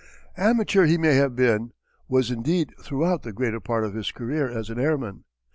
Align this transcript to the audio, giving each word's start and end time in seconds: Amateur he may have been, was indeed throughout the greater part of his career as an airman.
Amateur 0.35 0.87
he 0.87 0.97
may 0.97 1.13
have 1.13 1.35
been, 1.35 1.73
was 2.07 2.31
indeed 2.31 2.73
throughout 2.81 3.21
the 3.21 3.31
greater 3.31 3.59
part 3.59 3.85
of 3.85 3.93
his 3.93 4.11
career 4.11 4.49
as 4.49 4.71
an 4.71 4.79
airman. 4.79 5.25